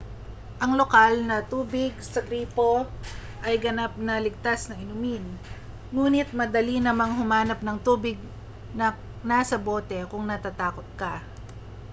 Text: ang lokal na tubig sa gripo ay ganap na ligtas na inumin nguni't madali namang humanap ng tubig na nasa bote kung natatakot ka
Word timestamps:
ang 0.63 0.71
lokal 0.81 1.13
na 1.29 1.37
tubig 1.51 1.93
sa 2.11 2.21
gripo 2.29 2.71
ay 3.45 3.55
ganap 3.65 3.93
na 4.07 4.15
ligtas 4.25 4.61
na 4.65 4.73
inumin 4.83 5.21
nguni't 5.93 6.33
madali 6.39 6.75
namang 6.81 7.11
humanap 7.21 7.59
ng 7.63 7.77
tubig 7.87 8.17
na 8.79 8.87
nasa 9.29 9.57
bote 9.67 9.99
kung 10.11 10.23
natatakot 10.31 10.87
ka 11.01 11.13